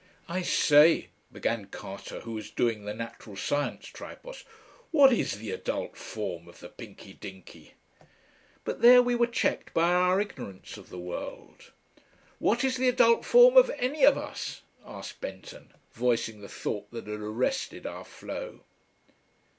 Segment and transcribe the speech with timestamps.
[0.27, 4.43] "I say," began Carter, who was doing the Natural Science Tripos,
[4.89, 7.75] "what is the adult form of the Pinky Dinky?"
[8.63, 11.69] But there we were checked by our ignorance of the world.
[12.39, 17.05] "What is the adult form of any of us?" asked Benton, voicing the thought that
[17.05, 18.61] had arrested our flow.